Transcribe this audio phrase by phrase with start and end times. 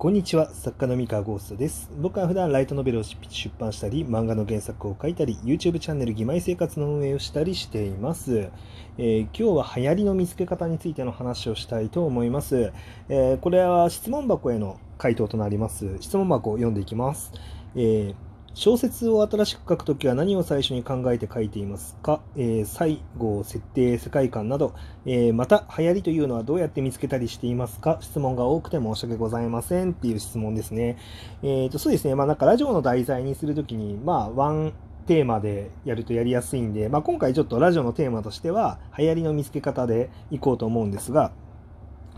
[0.00, 1.90] こんにちは、作家の三河ゴーストです。
[1.94, 3.18] 僕は普段ライトノベルを出
[3.58, 8.48] 版したり、漫画の原作を書いたり、YouTube チャンネル義妹生活の運営をしたりしています。
[8.96, 12.72] えー、今日は流行りの見つけ方についての話をしたいと思います。
[13.10, 15.98] えー、これは質問箱への回答となります。
[16.00, 17.34] 質問箱を読んでいきます。
[17.76, 24.74] えー小説を新しく書くときは何を最初に考えて書いていますか、えー、最後、設定、世界観など、
[25.06, 27.98] えー、また流行りというのはどうやって見つけたりしていますか？
[28.00, 30.98] 質問が多くて申し訳ございませんっていう質問ですね。
[31.42, 34.72] えー、とそうですね、まあなんかラジオの題材にするときに、まあワン
[35.06, 41.32] テーマでやるとやりやすいんで、まあ今回ちょっとラジオのテーマとしては流行りの見つけ方でいこうと思うんですが、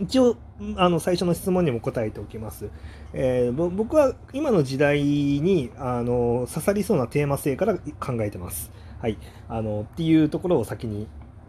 [0.00, 0.36] 一応
[0.76, 2.68] あの最初の質問にも答えておきます。
[3.12, 8.70] えー、僕は今の時代にあの刺さりそうなテーマ性から考えてます。
[9.00, 11.06] はい、あのっていうところを先に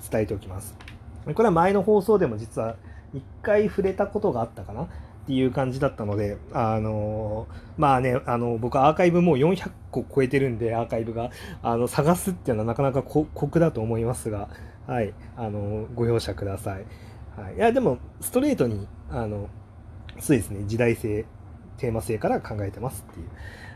[0.10, 0.76] 伝えておきます。
[1.26, 2.76] これは前の放送でも実は
[3.14, 4.84] 1回触れたことがあったかな？
[4.84, 4.88] っ
[5.30, 11.30] ていう感じだったので、あのまあね、あの僕アーカイブもう400個超えてるんで、アーカイブが
[11.62, 14.50] あの探すっていうのはなかなか酷だと思いますが、
[14.88, 16.86] はい、あのご容赦ください。
[17.42, 19.50] はい、いやでもストレートにあの
[20.20, 21.26] そうですね時代性
[21.78, 23.30] テーマ性から考えてますっていう。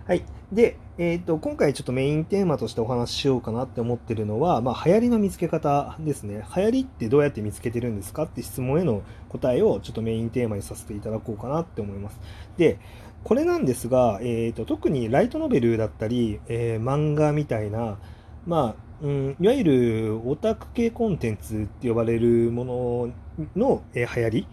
[0.06, 0.26] はい。
[0.52, 6.46] で、えっ、ー、と、今回ちょっとメインテーマとしてお話ししようかなって思ってるのは、まあ、流行りの見つけ方ですね。
[6.56, 12.20] 流行りってどうやって見つけてるんですかって質問への答えをちょっとメインテーマにさせていただこうかなって思います。
[12.58, 12.80] で、
[13.24, 17.98] これなんですが、えっ、ー、と、特にライトノベルだったり、えー、漫画みたいな、
[18.46, 23.14] まあ、うん、いわゆるオタク系コンテンツって呼ばれるもの
[23.56, 24.48] の、え、流行り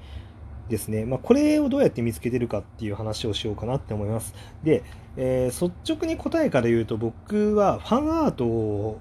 [0.69, 1.05] ですね。
[1.05, 4.35] まあ、これをどうやって見つけてるかっていう話をしようかなって思います。
[4.63, 4.83] で、
[5.17, 9.01] えー、率直に答えから言うと僕はファンアート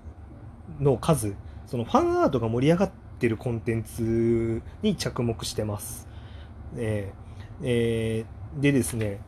[0.80, 1.36] の数、
[1.68, 6.08] そのファンアートが盛り上がってるコンテンツに着目してます。
[6.76, 7.30] えー
[7.62, 9.20] えー、でですね、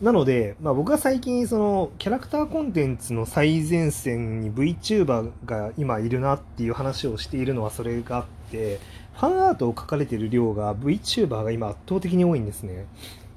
[0.00, 8.80] なので、まあ、僕が最近そのキャラクターコンテンツの最前線に VTuber が今いるなっていう話をしているのはそれがあって
[9.14, 12.86] ファンアートを描かれてる量が VTuber が今圧倒的に多いんですね。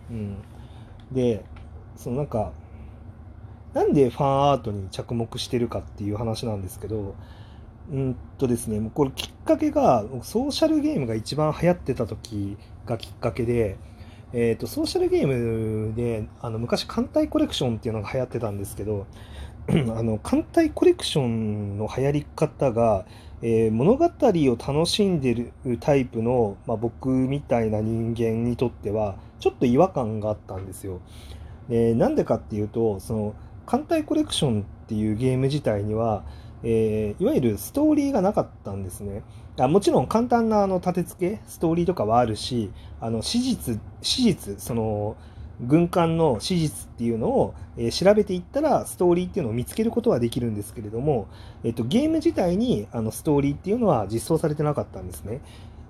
[0.10, 0.38] うん、
[1.12, 1.44] で
[1.96, 2.52] そのなんか
[3.74, 7.16] なんでファンアートに着目してるかっていう話なんですけど
[7.92, 13.78] うんとですねこれきっかけがソーシャルゲームが一番流行ってた時がきっかけで
[14.36, 19.06] えーと、ソーシャルゲームであの昔艦隊コレクションっていうのが流行ってたんですけど
[19.98, 23.06] あの艦隊コレクションの流行り方が、
[23.42, 31.02] えー、物語を楽しんでるタイプの、まあ、僕みたいな人間にとってはちょっと違和感があったんですよ。
[31.70, 33.36] でなんでかっていうとその
[33.66, 36.24] 艦隊コレクションっていうゲーム自体には
[36.64, 39.22] えー、いわゆるストーリーがなかったんですね。
[39.60, 45.16] あもちろん簡単なあの立て付け、ストーリーとかはあるし、あの史実、史実、その
[45.68, 51.28] 軍艦の史実っていうのを、えー、調べていったらストーリーっていうのを見つけることはできるんですけれども、
[51.64, 55.42] えっと、ゲーム自体にあのストーリーっていうのは実装されてなかったんですね。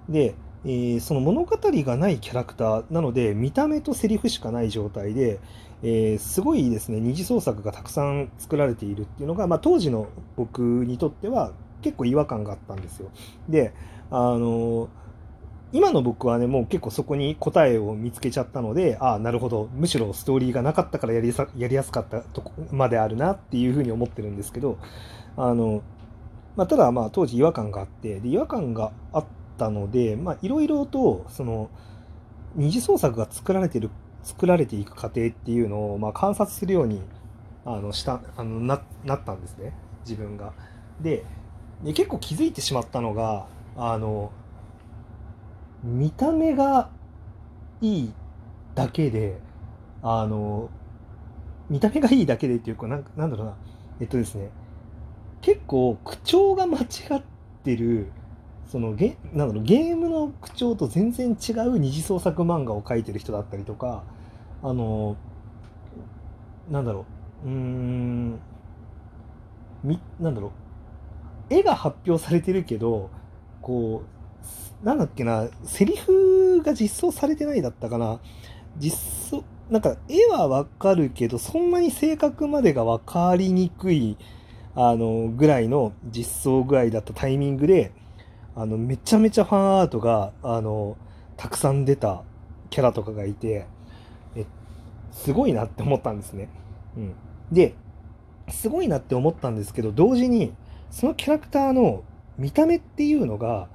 [0.09, 0.35] で、
[0.65, 5.39] えー、その物語がないキャラクターなので見た目とセリフしかない状態で、
[5.81, 10.07] えー、すごいですね二次創作がたくさん作られているっていうのが、まあ、当時の
[10.37, 11.51] 僕にとっては
[11.81, 13.09] 結構違和感があったんですよ。
[13.49, 13.73] で
[14.09, 14.89] あの
[15.73, 24.77] 今の僕はねもう結構そこに答えを見つけちゃったのでああなるほどむしろストーリーがなかったからやりやりやすかったとこまであるなっていうふうに思ってるんですけど
[25.35, 25.81] あの、
[26.55, 29.25] まあ、ただまあ当時違和感があってで違和感があっ
[29.57, 31.71] たのでいろいろとその
[32.55, 33.89] 二次創作が作られてる
[34.21, 37.01] 作られていく過程っていうのを、まあ、観察するように
[37.65, 40.53] あのしたあのななったんですね自分が。
[41.01, 41.25] で
[41.83, 44.31] 結構気づいてしまったのがあの
[45.83, 46.89] 見た目が
[47.81, 48.13] いい
[48.75, 49.39] だけで
[50.01, 50.69] あの
[51.69, 53.55] 見た目がいいだけでっていうかなんなんだろうな。
[53.99, 54.49] えっとですね。
[55.41, 56.83] 結構口調が間違
[57.17, 57.21] っ
[57.63, 58.11] てる
[58.65, 64.03] そのゲなんだろうゲームの口調と全然違う二次創作漫画を描いてる人だったりとか
[64.61, 65.17] あの
[66.71, 67.05] なんだろ
[67.45, 67.47] う。
[67.47, 68.39] うん
[69.83, 70.47] みなんだろ
[71.49, 71.53] う。
[71.53, 73.09] 絵が発表されてるけど
[73.61, 74.12] こう
[74.83, 78.19] なんだっけなセリフが実装されてないだったかな
[78.77, 84.17] 実装なんか絵はわかるけどそんなに正確までが分かりにくい
[84.75, 87.91] あのぐらいの実装具合だったタイミングで
[88.55, 90.97] あのめちゃめちゃファンアートがあの
[91.37, 92.23] たくさん出た
[92.69, 93.65] キャラとかがいて
[94.35, 94.45] え
[95.11, 96.49] すごいなって思ったんですね。
[96.97, 97.13] うん、
[97.51, 97.75] で
[98.49, 100.53] すごいなって思ったんですけど同時に
[100.91, 102.03] そのキャラクターの
[102.37, 103.67] 見た目っていうのが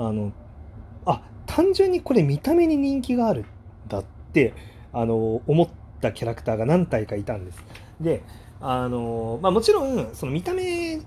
[0.00, 0.32] あの
[1.04, 3.44] あ単純にこれ見た目に人気がある
[3.86, 4.54] だって
[4.94, 5.68] あの思っ
[6.00, 7.62] たキャラクターが何体かいたんです。
[8.00, 8.22] で
[8.62, 11.00] あの、まあ、もちろんその見た目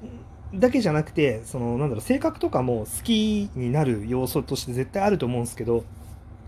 [0.54, 5.84] だけじゃなくてそのなんだろう性格とかも好きになる要素として絶対あると思うんですけど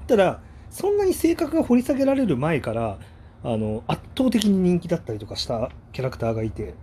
[0.05, 0.39] ただ
[0.69, 2.99] そんなに性格が掘り下げられる前から
[3.43, 6.75] あの圧倒的に人気だったりとかしたキャラクターがいて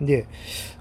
[0.00, 0.28] で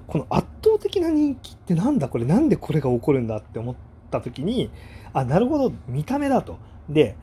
[0.07, 2.25] この圧倒的な人気ってなんだこれ？
[2.25, 3.75] なんでこれが起こるんだって思っ
[4.11, 4.69] た時に
[5.13, 6.57] あなるほど見た目だと
[6.89, 7.15] で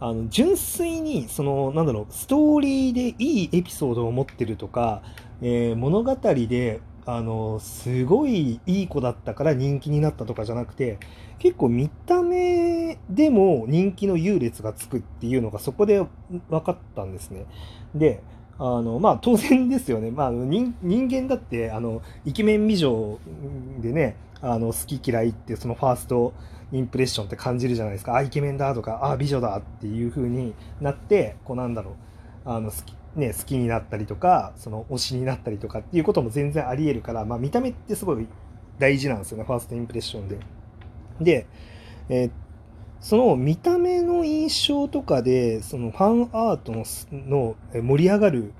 [0.00, 5.02] あの純粋にそのなんだろうストーリーでいいエピソードを持ってるとか、
[5.42, 10.98] えー、物語であのすごいいい子だったから人気になったとかじゃなくて
[11.38, 16.06] 結構見た目でも人気の優劣がつくっていうのがそこで
[16.48, 17.46] 分かったんですね。
[17.94, 18.22] で
[18.62, 23.18] あのまあ当然ですよね、まあ、人間だってあのイケメン美女
[23.80, 26.34] でねあの好き嫌いってそのファースト
[26.70, 28.14] インプレッションって感じるじゃないですか。
[28.14, 31.94] あイケメンだとかあ美女だっていう風になってこうなんだろう。
[32.44, 38.28] あの好きね、好きになったりとかその推しになったりとかっていうことも全然ありえるから、まあ、見た目ってすごい
[38.78, 39.44] 大事なんですよね。
[39.44, 40.38] ファーストインプレッションで。
[41.20, 41.46] で、
[42.08, 42.30] えー、
[43.00, 46.72] その見た目の印象とかでそのファンアート
[47.12, 48.52] の盛り上がる、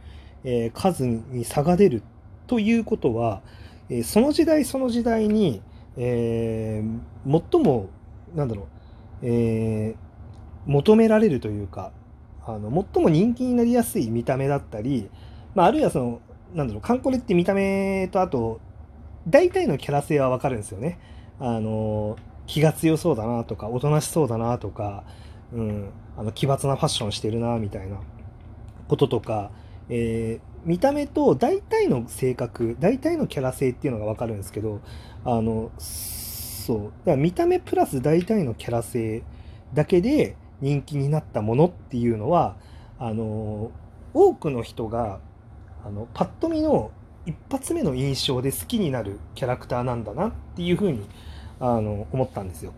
[0.44, 2.02] え、数に差が出る
[2.46, 3.42] ということは、
[3.88, 5.62] え、その時代その時代に、
[5.96, 7.90] えー、最も
[8.34, 8.66] なんだろう、
[9.22, 10.10] えー
[10.66, 11.92] 求められるというか
[12.46, 15.10] あの最も人気になりやすい見た目だったり、
[15.54, 16.20] まあ、あるいはその
[16.54, 18.60] なんだろうカンコレって見た目とあと
[19.28, 20.98] 大体のキャラ性はわかるんですよね。
[21.38, 22.16] あの
[22.50, 25.05] 気が強そうだなとかおとなしそうだなとか、
[25.52, 28.00] うん、あの奇抜なファッションしてるなみたいな
[28.88, 29.52] こととか、
[29.88, 34.81] えー、見た目と大体の性格大体のキャラ性っていうのが分かるんですけど
[35.25, 39.23] あのそうだから見た目プラス大体のキャラ性
[39.73, 42.56] だけで人気になったものっていうのは
[42.99, 43.70] あの
[44.12, 45.20] 多くの人が
[45.87, 46.91] あのパッと見の
[47.26, 51.06] 一発目の印象で好きになるキャラクターなんだなっていうふうに
[51.60, 52.72] あの思ったんですよ。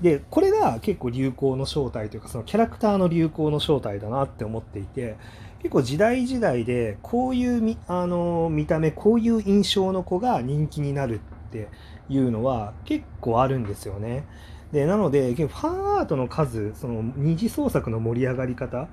[0.00, 5.16] でこれが結構流行の正体というかそのキャラクターの流行の正体だなって思っていて
[5.58, 11.68] 結構時代時代でこういう見あの見た目こういう印象の子が人気になるって
[12.08, 14.24] いうのは結構あるんですよね。
[14.72, 18.88] でなのでファンアートの数その二次創作の盛り上がり方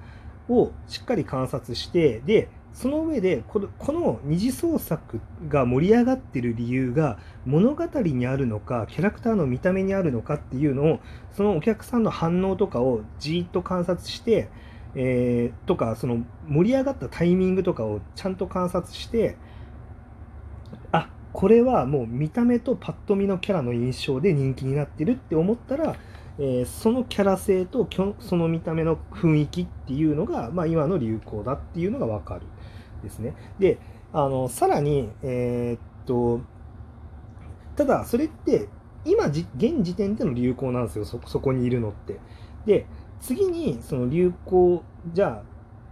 [0.49, 10.99] をしっかり観察してでその上でこのこの二次創作が盛り上がってる理由が物語にあるのかキャラクターの見た目にあるのかっていうのを
[11.31, 14.49] そのお客さんの反応とかをじっと観察して、
[14.93, 19.37] えー、とかその盛り上がったタイミングとかをちゃんと観察して
[20.91, 25.95] あこれはもう見た目とパッと見のキャラの印象で人気になってるって思ったら、
[26.39, 27.87] えー、そのキャラ性と
[28.19, 32.41] その見た目の雰囲気っていうのが、まあ、今の流行だっていうのが分かる。
[33.05, 33.33] ですね。
[33.59, 33.77] で
[34.11, 36.41] あのさらに、えー、っと
[37.77, 38.67] ただそれって
[39.05, 39.45] 今現
[39.81, 42.19] 時点での流行なんですよそこにいるのって。
[42.65, 42.85] で
[43.21, 45.43] 次にその流行じゃあ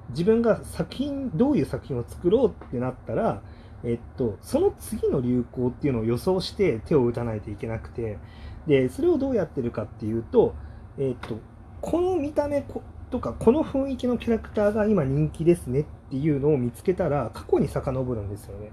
[0.09, 3.41] 自分が作品どういう作品を作ろうってなったら
[3.83, 8.17] えっと、その次の流行っていうのを予想して手を打たないといけなくて、
[8.65, 10.55] で、それをどうやってるかっていうと、
[10.97, 11.37] えっと、
[11.81, 12.63] この見た目
[13.11, 18.69] とか、この雰囲気のキャラクターが今人気ですねっていうのを見つけたら、過去に遡るんですよね。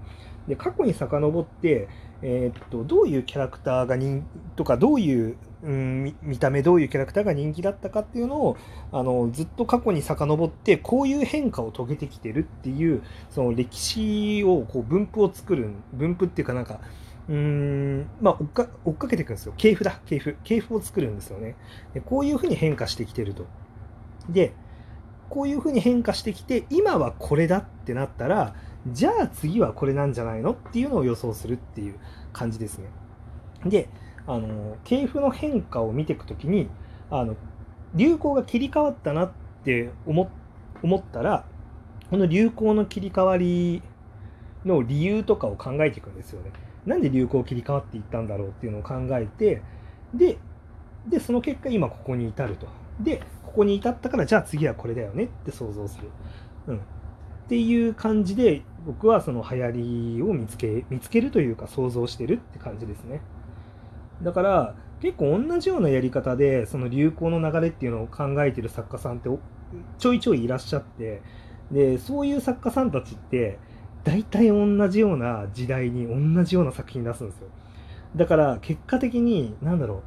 [0.47, 1.87] で、過去に遡って、
[2.21, 4.23] えっと、どういうキャラクターが人
[4.55, 8.57] とか、どういううん、見た目どういうキャラクターが人気だったかっていうのを
[8.91, 16.79] あのずっと過去に遡ってこういう変化を遂げてきてるっていうその歴史をこう分布を作る分布っていうかなんか
[17.29, 19.53] うーんまあ追っか追っかけていくんですよ。
[19.55, 19.99] 系譜だ。
[20.07, 20.35] 系譜。
[20.43, 21.55] 系譜を作るんですよね。
[21.93, 23.45] でこういうふうに変化してきてると。
[24.29, 24.53] で
[25.31, 28.53] こういうふうに変化してきて今はこれだってなったら
[28.85, 31.95] じゃあ次はこれなんじゃないのっていうのを予想するっていう
[32.33, 32.89] 感じですね
[33.65, 33.87] で
[34.27, 36.67] あの系譜の変化を見ていくときに
[37.09, 37.37] あの
[37.95, 39.31] 流行が切り替わったなっ
[39.63, 40.29] て思
[40.83, 41.45] 思ったら
[42.09, 43.81] この流行の切り替わり
[44.65, 46.51] の理由とかを考えていくんですよね。
[46.85, 49.61] なんで流行切り替わっていったんだろうっていうのを考えて
[50.13, 50.37] で
[51.07, 52.80] でその結果今ここに至ると。
[52.99, 56.09] でここに至ったからじゃあ次はこれだよねって想像する。
[56.67, 56.79] うん、っ
[57.47, 63.21] ていう感じで僕はその流行りを見つけ見つけるというか想像してるって感じですね。
[64.21, 69.29] だから結構同じようなやり方でその流行の流れっていうのを考えてる作家さんって
[69.97, 71.21] ちょいちょいいらっしゃって
[71.71, 73.57] でそういう作家さんたちって
[74.03, 77.47] 大体同じような時代に同じような作品出すんですよ
[78.15, 80.03] だから結果的に何だろう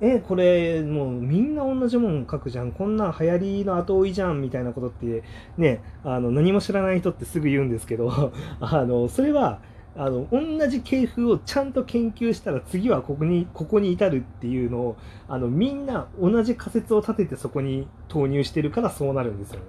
[0.00, 5.22] えこれもうみんな同じもん書くじゃんこんなん流行りの後追いじゃんみたいなことって
[5.56, 9.60] ねあの何も知らない人ってすぐ言うんですけど あのそれは
[9.96, 14.96] あの同じ系譜をちゃんと研究したら次はここにここに至るっていうのを
[15.28, 19.66] あのみんな同じ仮説を立ててそこに投入してるからそうなるんですよね。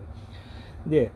[0.85, 1.11] で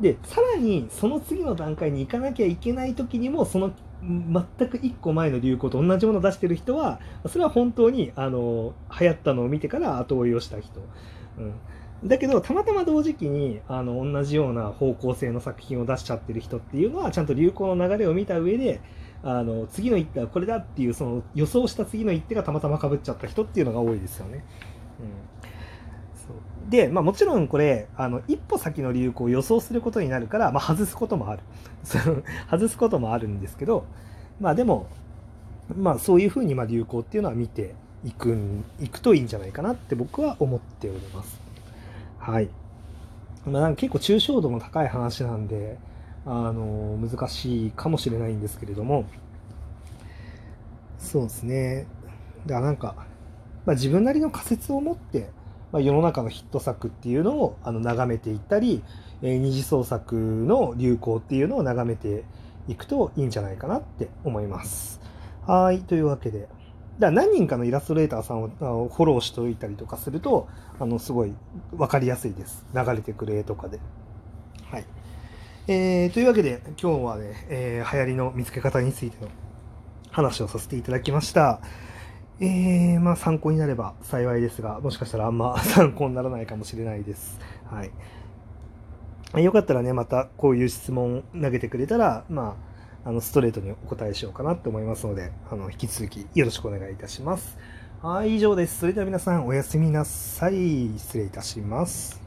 [0.00, 10.80] でさらにその次の段階に行かなきゃいけない時にもその全く1個前の流行と同じものを出してる人はそれは本当にあの流行ったのを見てから後追いをした人、
[11.38, 18.80] うん、だけどたまたま同時期にあの同じような方向性の作品を出しちゃってる人っていうのはちゃんと流行の流れを見た上で
[19.22, 24.44] あの次の一手はこれだっていうその予想した次の一手がたまたまかぶっちゃった人っていうのが多いですよね。
[25.00, 25.06] うん。
[26.72, 31.42] で、まあ、もちろんこれあの一歩先の流行を予想することになるから、まあ、外すこともある
[32.50, 33.84] 外すこともあるんですけど、
[34.40, 34.86] まあ、でも、
[35.76, 37.74] まあ、そういうふうにま流行っていうのは見て
[38.06, 38.34] いく
[38.80, 41.38] いくといいんじゃないかなって僕は思っております。
[42.18, 42.48] はい。
[43.44, 45.76] まあ、なんか結構抽象度の高い話なんで、
[46.24, 49.04] あの難しいかもしれないんですけれども、
[50.98, 51.86] そうですね。
[52.46, 52.94] だからなんか、
[53.66, 55.28] まあ、自分なりの仮説を持って、
[55.72, 58.82] まあ、世の中のヒット作っていうのをあの眺めていったり、
[59.22, 62.24] えー、二次創作の流行っていうのを眺めて
[62.68, 65.00] いくといいんじゃないかなって思います。
[65.46, 65.80] はい。
[65.80, 66.46] というわけで、
[66.98, 70.48] だ何人かのイラストレーターさんをフォローしておいたりとかすると、
[70.78, 71.34] あの、すごい
[71.72, 72.64] 分かりやすいです。
[72.74, 73.80] 流れてくる絵とかで。
[74.70, 74.84] はい。
[75.68, 79.30] えー、というわけで、今日はね、えー、流行りの見つけ方についての
[80.10, 81.60] 話をさせていただきました。
[82.44, 87.38] えー、まあ参考になれば幸いですが、もしかしたらあんま 参考にならないかもしれないです。
[87.70, 89.44] はい。
[89.44, 92.56] よかったらね、またこういう質問投げてくれたら、ま
[93.04, 97.56] あ、あのストレートにお答えしようかなって思いますので、あの引き続きよろしくお願いいたします。
[98.02, 98.80] はい、以上です。
[98.80, 100.98] それでは皆さんおやすみなさい。
[100.98, 102.21] 失礼いたします。